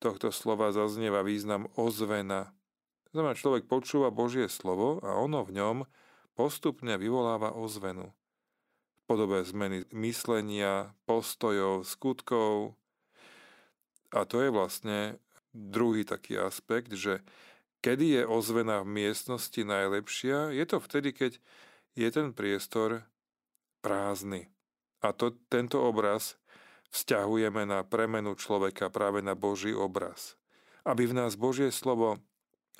[0.00, 2.52] tohto slova zaznieva význam ozvena.
[3.10, 5.76] To znamená, človek počúva Božie slovo a ono v ňom
[6.32, 8.08] postupne vyvoláva ozvenu.
[8.08, 12.80] V podobe zmeny myslenia, postojov, skutkov,
[14.10, 14.98] a to je vlastne
[15.54, 17.22] druhý taký aspekt, že
[17.80, 21.32] kedy je ozvena v miestnosti najlepšia, je to vtedy, keď
[21.96, 23.04] je ten priestor
[23.80, 24.52] prázdny.
[25.00, 26.36] A to, tento obraz
[26.92, 30.36] vzťahujeme na premenu človeka práve na Boží obraz.
[30.84, 32.20] Aby v nás Božie slovo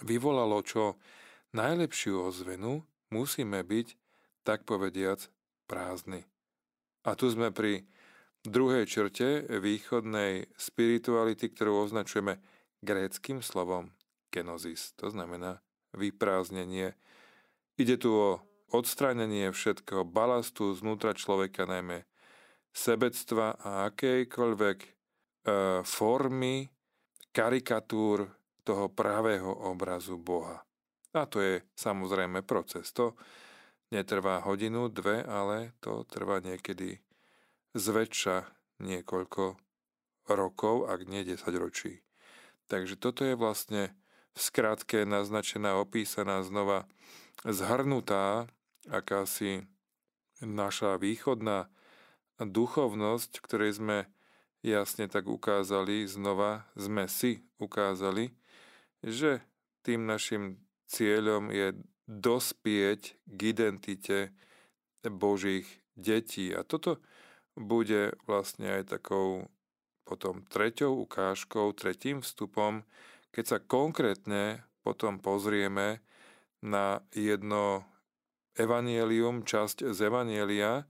[0.04, 1.00] vyvolalo čo
[1.56, 3.88] najlepšiu ozvenu, musíme byť,
[4.44, 5.28] tak povediac,
[5.68, 6.24] prázdny.
[7.04, 7.88] A tu sme pri
[8.44, 12.40] druhej črte východnej spirituality, ktorú označujeme
[12.80, 13.92] gréckým slovom
[14.30, 15.60] kenosis, to znamená
[15.92, 16.94] vyprázdnenie.
[17.76, 18.30] Ide tu o
[18.70, 22.06] odstránenie všetkého balastu znútra človeka, najmä
[22.70, 24.90] sebectva a akejkoľvek e,
[25.82, 26.70] formy
[27.34, 28.30] karikatúr
[28.62, 30.62] toho pravého obrazu Boha.
[31.10, 32.94] A to je samozrejme proces.
[32.94, 33.18] To
[33.90, 37.02] netrvá hodinu, dve, ale to trvá niekedy
[37.74, 38.46] zväčša
[38.78, 39.58] niekoľko
[40.30, 41.98] rokov, ak nie 10 ročí.
[42.70, 43.90] Takže toto je vlastne
[44.34, 46.86] v skratke naznačená, opísaná, znova
[47.42, 48.46] zhrnutá
[48.88, 49.66] akási
[50.40, 51.68] naša východná
[52.40, 53.98] duchovnosť, ktorej sme
[54.64, 58.32] jasne tak ukázali, znova sme si ukázali,
[59.04, 59.44] že
[59.84, 61.76] tým našim cieľom je
[62.08, 64.18] dospieť k identite
[65.04, 66.52] Božích detí.
[66.52, 67.00] A toto
[67.56, 69.48] bude vlastne aj takou
[70.04, 72.82] potom treťou ukážkou, tretím vstupom,
[73.30, 76.02] keď sa konkrétne potom pozrieme
[76.60, 77.86] na jedno
[78.54, 80.84] evanielium, časť z evanielia,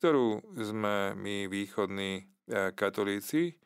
[0.00, 2.22] ktorú sme my východní e,
[2.72, 3.58] katolíci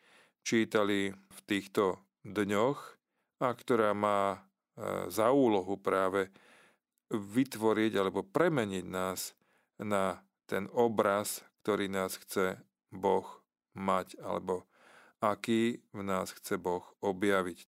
[0.42, 2.78] čítali v týchto dňoch
[3.40, 4.38] a ktorá má e,
[5.12, 6.28] za úlohu práve
[7.14, 9.32] vytvoriť alebo premeniť nás
[9.78, 10.18] na
[10.50, 12.62] ten obraz ktorý nás chce
[12.94, 13.26] Boh
[13.74, 14.70] mať, alebo
[15.18, 17.66] aký v nás chce Boh objaviť.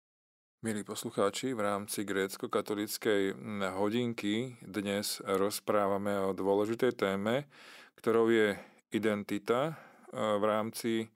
[0.58, 3.30] Milí poslucháči, v rámci grécko-katolíckej
[3.78, 7.46] hodinky dnes rozprávame o dôležitej téme,
[7.94, 8.58] ktorou je
[8.90, 9.78] identita
[10.10, 11.14] v rámci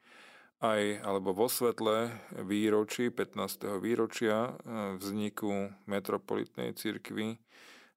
[0.62, 2.14] aj alebo vo svetle
[2.46, 3.82] výročí 15.
[3.82, 4.54] výročia
[5.02, 7.34] vzniku metropolitnej cirkvy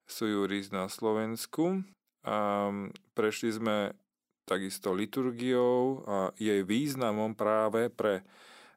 [0.10, 1.86] Sujuris na Slovensku.
[2.26, 2.74] A
[3.14, 3.94] prešli sme
[4.50, 8.26] takisto liturgiou a jej významom práve pre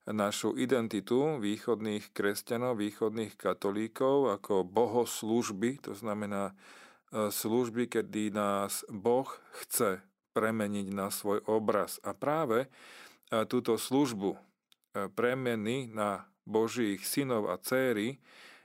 [0.08, 9.28] našu identitu východných kresťanov, východných katolíkov ako bohoslužby, to znamená e, služby, kedy nás Boh
[9.64, 10.00] chce
[10.32, 12.00] premeniť na svoj obraz.
[12.00, 12.68] A práve e,
[13.44, 14.38] túto službu e,
[15.12, 18.16] premeny na Božích synov a céry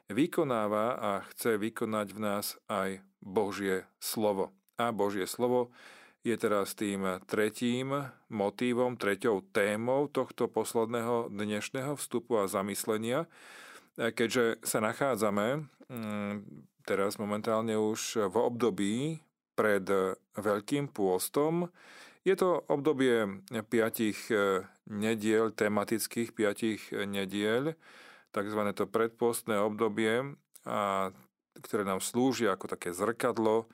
[0.08, 4.56] vykonáva a chce vykonať v nás aj Božie slovo.
[4.80, 5.76] A Božie slovo
[6.24, 7.92] je teraz tým tretím
[8.32, 13.28] motívom, treťou témou tohto posledného dnešného vstupu a zamyslenia,
[14.00, 16.36] keďže sa nachádzame mm,
[16.88, 18.96] teraz momentálne už v období
[19.54, 19.84] pred
[20.34, 21.70] Veľkým pôstom.
[22.24, 27.76] Je to obdobie piatich e, nediel, tematických piatich nediel,
[28.32, 31.12] takzvané to predpostné obdobie, a,
[31.60, 33.68] ktoré nám slúži ako také zrkadlo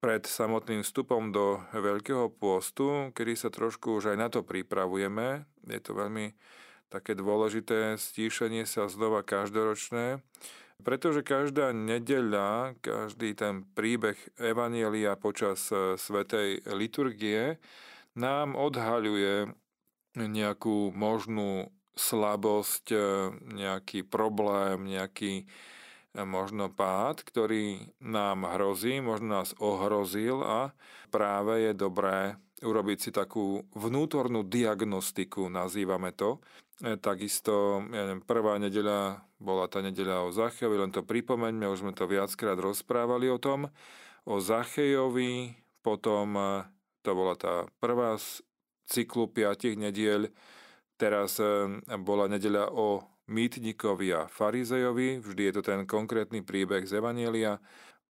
[0.00, 5.48] pred samotným vstupom do Veľkého pôstu, kedy sa trošku už aj na to pripravujeme.
[5.66, 6.36] Je to veľmi
[6.92, 10.22] také dôležité stíšenie sa znova každoročné,
[10.76, 17.56] Pretože každá nedeľa, každý ten príbeh Evanielia počas e, svetej liturgie
[18.12, 19.56] nám odhaľuje
[20.20, 22.98] nejakú možnú slabosť, e,
[23.56, 25.48] nejaký problém, nejaký
[26.24, 30.72] možno pád, ktorý nám hrozí, možno nás ohrozil a
[31.12, 36.40] práve je dobré urobiť si takú vnútornú diagnostiku, nazývame to.
[36.80, 41.84] E, takisto, ja neviem, prvá nedeľa bola tá nedeľa o Zachejovi, len to pripomeňme, už
[41.84, 43.68] sme to viackrát rozprávali o tom,
[44.24, 45.52] o Zachejovi,
[45.84, 46.40] potom
[47.04, 48.40] to bola tá prvá z
[48.88, 50.32] cyklu piatich nediel,
[50.96, 51.68] Teraz eh,
[52.00, 57.58] bola nedeľa o mýtnikovi a farizejovi, vždy je to ten konkrétny príbeh z Evanielia,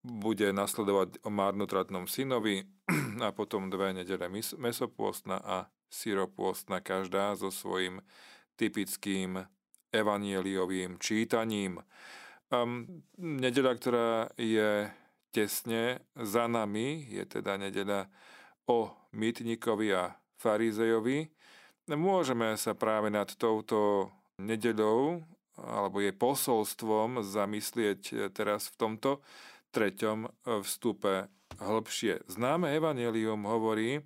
[0.06, 2.62] bude nasledovať o márnotratnom synovi
[3.26, 5.56] a potom dve nedele mesopôstna a
[5.90, 8.04] syropôstna, každá so svojím
[8.54, 9.42] typickým
[9.90, 11.82] evanieliovým čítaním.
[12.52, 14.86] Um, nedeľa, ktorá je
[15.34, 18.06] tesne za nami, je teda nedeľa
[18.70, 21.34] o mýtnikovi a farizejovi,
[21.86, 24.10] Môžeme sa práve nad touto
[24.40, 25.24] nedeľou
[25.56, 29.10] alebo jej posolstvom zamyslieť e, teraz v tomto
[29.72, 30.28] treťom e,
[30.60, 32.28] vstupe hĺbšie.
[32.28, 34.04] Známe evanelium hovorí,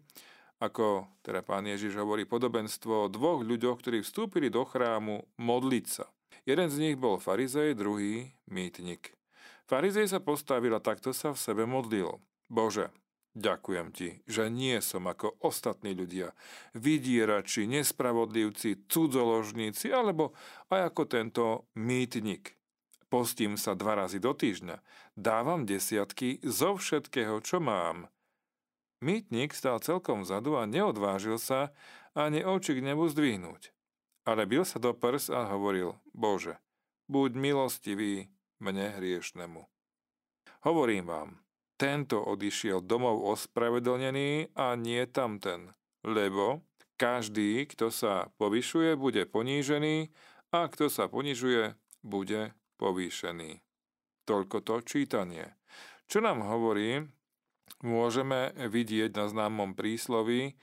[0.63, 6.07] ako teda pán Ježiš hovorí podobenstvo o dvoch ľuďoch, ktorí vstúpili do chrámu modliť sa.
[6.47, 9.13] Jeden z nich bol farizej, druhý mýtnik.
[9.67, 12.19] Farizej sa postavil a takto sa v sebe modlil.
[12.51, 12.91] Bože,
[13.41, 16.37] Ďakujem ti, že nie som ako ostatní ľudia,
[16.77, 20.37] vydierači, nespravodlivci, cudzoložníci, alebo
[20.69, 22.61] aj ako tento mýtnik.
[23.09, 24.85] Postím sa dva razy do týždňa,
[25.17, 28.13] dávam desiatky zo všetkého, čo mám.
[29.01, 31.73] Mýtnik stál celkom vzadu a neodvážil sa
[32.13, 33.73] ani oči k nebu zdvihnúť.
[34.29, 36.61] Ale bil sa do prs a hovoril, Bože,
[37.09, 38.29] buď milostivý
[38.61, 39.65] mne hriešnemu.
[40.61, 41.41] Hovorím vám,
[41.81, 45.73] tento odišiel domov ospravedlnený a nie tamten.
[46.05, 46.61] Lebo
[47.01, 50.13] každý, kto sa povyšuje, bude ponížený
[50.53, 51.73] a kto sa ponižuje,
[52.05, 53.65] bude povýšený.
[54.29, 55.57] Toľko to čítanie.
[56.05, 57.09] Čo nám hovorí,
[57.81, 60.61] môžeme vidieť na známom prísloví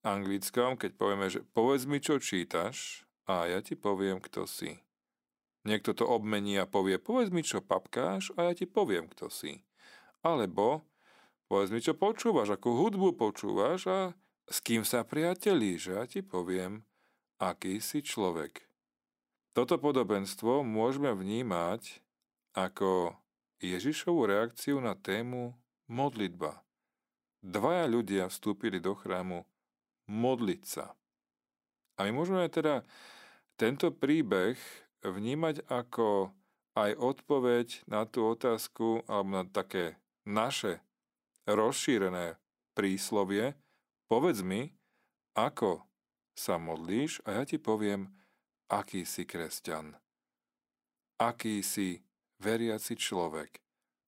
[0.00, 4.80] anglickom, keď povieme, že povedz mi, čo čítaš a ja ti poviem, kto si.
[5.66, 9.65] Niekto to obmení a povie, povedz mi, čo papkáš a ja ti poviem, kto si.
[10.26, 10.82] Alebo
[11.46, 13.98] povedz mi, čo počúvaš, akú hudbu počúvaš a
[14.50, 16.82] s kým sa priatelíš, ja ti poviem,
[17.38, 18.66] aký si človek.
[19.54, 22.02] Toto podobenstvo môžeme vnímať
[22.58, 23.14] ako
[23.62, 25.54] Ježišovú reakciu na tému
[25.86, 26.60] modlitba.
[27.46, 29.46] Dvaja ľudia vstúpili do chrámu
[30.10, 30.98] modliť sa.
[31.96, 32.82] A my môžeme teda
[33.54, 34.58] tento príbeh
[35.06, 36.34] vnímať ako
[36.76, 39.96] aj odpoveď na tú otázku, alebo na také
[40.26, 40.82] naše
[41.46, 42.36] rozšírené
[42.74, 43.54] príslovie,
[44.10, 44.74] povedz mi,
[45.38, 45.86] ako
[46.36, 48.12] sa modlíš a ja ti poviem,
[48.68, 49.96] aký si kresťan.
[51.16, 52.04] Aký si
[52.42, 53.56] veriaci človek.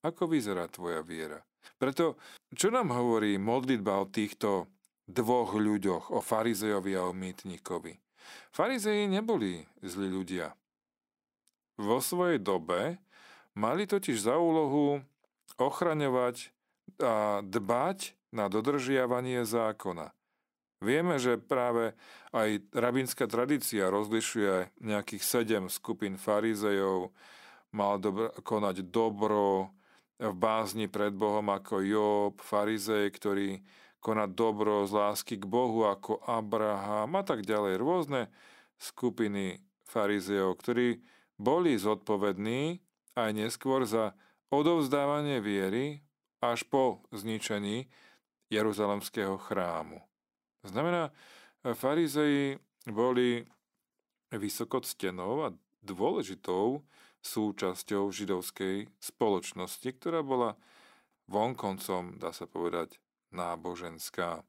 [0.05, 1.41] Ako vyzerá tvoja viera.
[1.81, 2.21] Preto,
[2.53, 4.69] čo nám hovorí modlitba o týchto
[5.09, 7.97] dvoch ľuďoch, o farizejovi a o mýtnikovi?
[8.53, 10.53] Farizeji neboli zlí ľudia.
[11.81, 13.01] Vo svojej dobe
[13.57, 15.01] mali totiž za úlohu
[15.57, 16.53] ochraňovať
[17.01, 20.13] a dbať na dodržiavanie zákona.
[20.79, 21.99] Vieme, že práve
[22.31, 27.11] aj rabinská tradícia rozlišuje nejakých sedem skupín farizejov,
[27.75, 29.75] mal dobro, konať dobro
[30.19, 33.49] v bázni pred Bohom ako Job, farizej, ktorý
[33.99, 37.83] koná dobro z lásky k Bohu ako Abraham a tak ďalej.
[37.83, 38.23] Rôzne
[38.79, 41.03] skupiny farizejov, ktorí
[41.39, 42.79] boli zodpovední
[43.19, 44.15] aj neskôr za
[44.49, 46.01] odovzdávanie viery
[46.41, 47.89] až po zničení
[48.49, 50.01] Jeruzalemského chrámu.
[50.65, 51.13] Znamená,
[51.75, 52.57] farizeji
[52.89, 53.45] boli
[54.33, 56.85] vysokoctenou a dôležitou
[57.21, 60.57] súčasťou židovskej spoločnosti, ktorá bola
[61.29, 62.97] vonkoncom, dá sa povedať,
[63.35, 64.41] náboženská.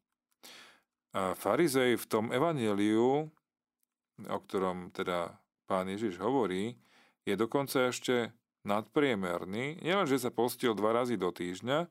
[1.09, 3.27] A farizej v tom evaneliu,
[4.23, 6.77] o ktorom teda pán Ježiš hovorí,
[7.25, 8.31] je dokonca ešte
[8.69, 11.89] nadpriemerný, nielen, že sa postil dva razy do týždňa,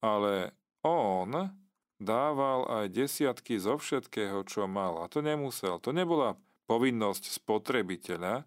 [0.00, 1.52] ale on
[2.00, 5.04] dával aj desiatky zo všetkého, čo mal.
[5.04, 5.76] A to nemusel.
[5.82, 6.38] To nebola
[6.70, 8.46] povinnosť spotrebiteľa.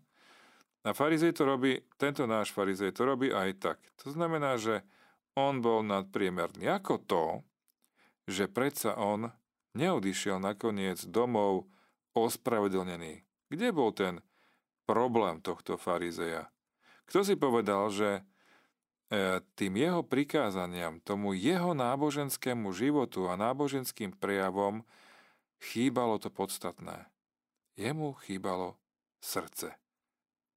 [0.81, 3.77] A farizej to robí, tento náš farizej to robí aj tak.
[4.01, 4.81] To znamená, že
[5.37, 6.65] on bol nadpriemerný.
[6.65, 7.45] Ako to,
[8.25, 9.29] že predsa on
[9.77, 11.69] neodišiel nakoniec domov
[12.17, 13.21] ospravedlnený.
[13.51, 14.23] Kde bol ten
[14.87, 16.49] problém tohto farizeja?
[17.11, 18.23] Kto si povedal, že
[19.11, 24.87] e, tým jeho prikázaniam, tomu jeho náboženskému životu a náboženským prejavom
[25.59, 27.11] chýbalo to podstatné.
[27.75, 28.79] Jemu chýbalo
[29.19, 29.75] srdce.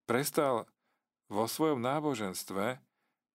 [0.07, 0.71] Prestal
[1.27, 2.79] vo svojom náboženstve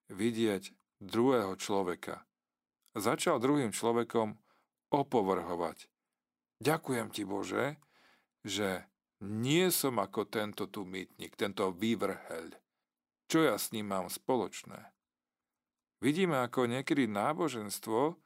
[0.08, 0.72] vidieť
[1.04, 2.24] druhého človeka.
[2.96, 4.40] Začal druhým človekom
[4.96, 5.92] opovrhovať.
[6.64, 7.76] Ďakujem ti, Bože,
[8.48, 8.88] že
[9.20, 12.69] nie som ako tento tu mýtnik, tento vývrheľ.
[13.30, 14.90] Čo ja s ním mám spoločné?
[16.02, 18.18] Vidíme, ako niekedy náboženstvo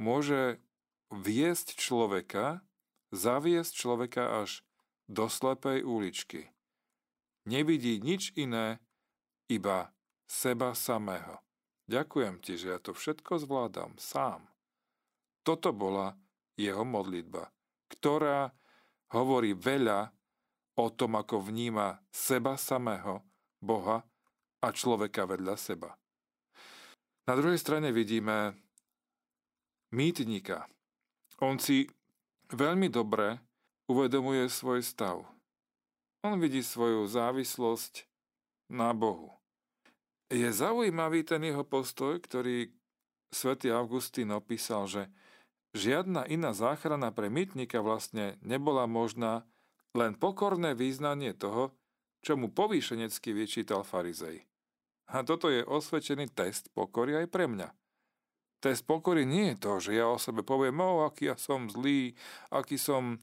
[0.00, 0.64] môže
[1.12, 2.64] viesť človeka,
[3.12, 4.64] zaviesť človeka až
[5.12, 6.48] do slepej uličky.
[7.44, 8.80] Nevidí nič iné,
[9.50, 9.92] iba
[10.24, 11.44] seba samého.
[11.90, 14.48] Ďakujem ti, že ja to všetko zvládam sám.
[15.44, 16.16] Toto bola
[16.56, 17.52] jeho modlitba,
[17.92, 18.56] ktorá
[19.12, 20.14] hovorí veľa
[20.78, 23.20] o tom, ako vníma seba samého,
[23.60, 24.06] Boha
[24.60, 25.96] a človeka vedľa seba.
[27.28, 28.56] Na druhej strane vidíme
[29.92, 30.66] mýtnika.
[31.40, 31.88] On si
[32.52, 33.40] veľmi dobre
[33.88, 35.24] uvedomuje svoj stav.
[36.20, 38.04] On vidí svoju závislosť
[38.68, 39.32] na Bohu.
[40.30, 42.70] Je zaujímavý ten jeho postoj, ktorý
[43.32, 45.02] svätý Augustín opísal, že
[45.74, 49.46] žiadna iná záchrana pre mytnika vlastne nebola možná,
[49.96, 51.74] len pokorné význanie toho,
[52.22, 54.49] čo mu povýšenecky vyčítal farizej.
[55.10, 57.68] A toto je osvedčený test pokory aj pre mňa.
[58.60, 62.14] Test pokory nie je to, že ja o sebe poviem, o, aký ja som zlý,
[62.52, 63.18] aký som,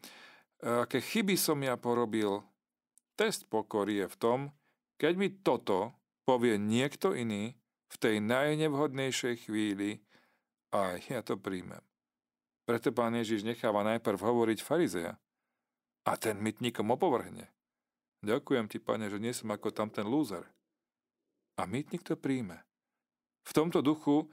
[0.59, 2.41] aké chyby som ja porobil.
[3.15, 4.39] Test pokory je v tom,
[4.97, 5.93] keď mi toto
[6.25, 7.53] povie niekto iný
[7.87, 10.03] v tej najnevhodnejšej chvíli
[10.75, 11.79] a ja to príjmem.
[12.67, 15.15] Preto pán Ježiš necháva najprv hovoriť farizeja
[16.03, 17.47] a ten mytníkom opovrhne.
[18.25, 20.43] Ďakujem ti, pane, že nie som ako tam ten lúzer.
[21.57, 22.61] A mytník to príjme.
[23.43, 24.29] V tomto duchu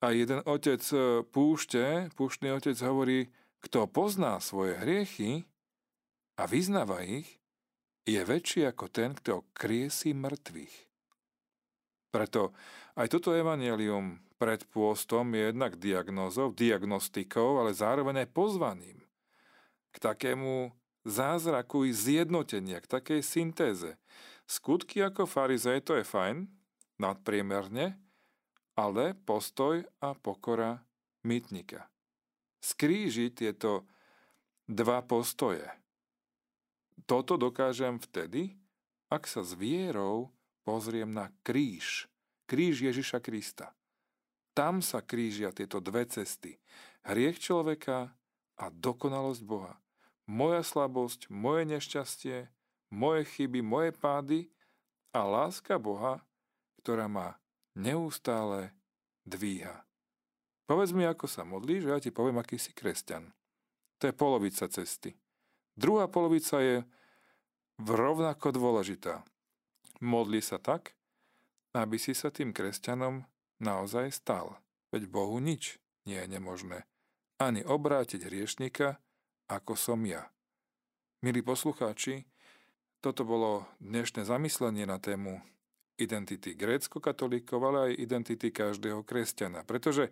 [0.00, 3.28] aj jeden otec e, púšte, púštny otec hovorí,
[3.60, 5.44] kto pozná svoje hriechy
[6.40, 7.40] a vyznáva ich,
[8.08, 10.76] je väčší ako ten, kto kriesi mŕtvych.
[12.10, 12.56] Preto
[12.96, 18.98] aj toto evanelium pred pôstom je jednak diagnózou, diagnostikou, ale zároveň aj pozvaním
[19.92, 20.72] k takému
[21.04, 23.90] zázraku i zjednotenia, k takej syntéze.
[24.48, 26.50] Skutky ako farizej, to je fajn,
[27.00, 27.96] nadpriemerne,
[28.76, 30.84] ale postoj a pokora
[31.24, 31.88] mytnika.
[32.60, 33.88] Skríži tieto
[34.68, 35.64] dva postoje.
[37.08, 38.60] Toto dokážem vtedy,
[39.08, 40.30] ak sa s vierou
[40.62, 42.06] pozriem na kríž,
[42.44, 43.72] kríž Ježiša Krista.
[44.52, 46.60] Tam sa krížia tieto dve cesty.
[47.02, 48.12] Hriech človeka
[48.60, 49.80] a dokonalosť Boha.
[50.28, 52.52] Moja slabosť, moje nešťastie,
[52.92, 54.40] moje chyby, moje pády
[55.10, 56.22] a láska Boha,
[56.80, 57.36] ktorá ma
[57.76, 58.72] neustále
[59.28, 59.84] dvíha.
[60.64, 63.28] Povedz mi, ako sa modlíš, že ja ti poviem, aký si kresťan.
[64.00, 65.12] To je polovica cesty.
[65.76, 66.80] Druhá polovica je
[67.76, 69.20] rovnako dôležitá.
[70.00, 70.96] Modli sa tak,
[71.76, 73.28] aby si sa tým kresťanom
[73.60, 74.56] naozaj stal.
[74.88, 75.76] Veď Bohu nič
[76.08, 76.88] nie je nemožné.
[77.36, 79.00] Ani obrátiť hriešnika,
[79.48, 80.32] ako som ja.
[81.20, 82.24] Milí poslucháči,
[83.00, 85.40] toto bolo dnešné zamyslenie na tému
[86.00, 89.62] identity grécko-katolíkov, ale aj identity každého kresťana.
[89.68, 90.10] Pretože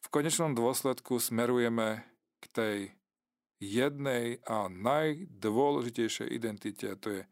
[0.00, 2.06] v konečnom dôsledku smerujeme
[2.40, 2.76] k tej
[3.60, 7.22] jednej a najdôležitejšej identite, a to je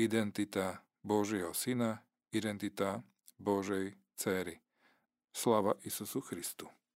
[0.00, 2.00] identita Božieho Syna,
[2.32, 3.04] identita
[3.36, 4.62] Božej céry.
[5.32, 6.81] Slava Isusu Christu.